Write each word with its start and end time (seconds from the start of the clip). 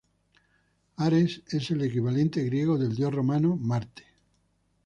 Ares 0.95 1.43
es 1.49 1.69
el 1.69 1.83
equivalente 1.83 2.43
griego 2.43 2.79
del 2.79 2.95
dios 2.95 3.13
romano 3.13 3.55
Marte. 3.55 4.03